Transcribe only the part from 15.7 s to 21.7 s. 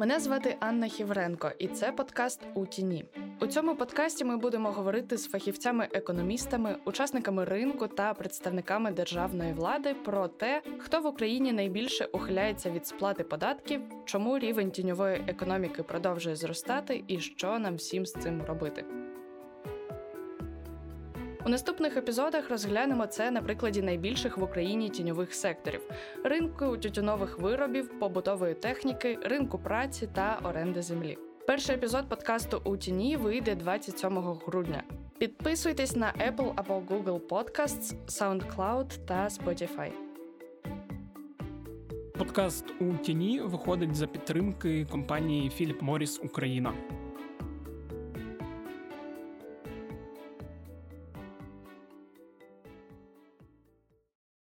продовжує зростати, і що нам всім з цим робити. У